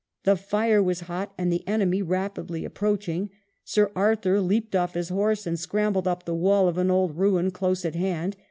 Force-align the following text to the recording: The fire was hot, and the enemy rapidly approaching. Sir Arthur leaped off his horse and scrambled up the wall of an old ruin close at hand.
The 0.23 0.35
fire 0.35 0.81
was 0.81 1.01
hot, 1.01 1.31
and 1.37 1.53
the 1.53 1.61
enemy 1.67 2.01
rapidly 2.01 2.65
approaching. 2.65 3.29
Sir 3.63 3.91
Arthur 3.95 4.41
leaped 4.41 4.75
off 4.75 4.95
his 4.95 5.09
horse 5.09 5.45
and 5.45 5.59
scrambled 5.59 6.07
up 6.07 6.25
the 6.25 6.33
wall 6.33 6.67
of 6.67 6.79
an 6.79 6.89
old 6.89 7.15
ruin 7.15 7.51
close 7.51 7.85
at 7.85 7.93
hand. 7.93 8.35